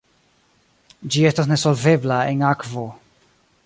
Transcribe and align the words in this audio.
Ĝi 1.15 1.23
estas 1.33 1.51
nesolvebla 1.53 2.21
en 2.35 2.43
akvo. 2.57 2.91